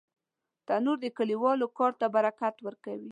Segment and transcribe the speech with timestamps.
[0.67, 3.09] تنور د کلیوالو کار ته برکت ورکوي